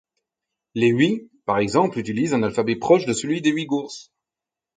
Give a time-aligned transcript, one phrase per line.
[0.73, 4.07] Les Hui par exemple utilisent un alphabet proche de celui des Ouïgours.